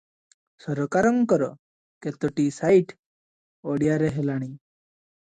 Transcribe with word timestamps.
ସରକାରଙ୍କର 0.63 1.49
କେତୋଟି 2.05 2.45
ସାଇଟ 2.55 2.95
ଓଡ଼ିଆରେ 3.75 4.09
ହେଲାଣି। 4.15 4.49